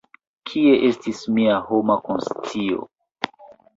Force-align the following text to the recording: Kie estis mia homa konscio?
Kie 0.51 0.71
estis 0.87 1.21
mia 1.37 1.57
homa 1.67 1.99
konscio? 2.09 2.87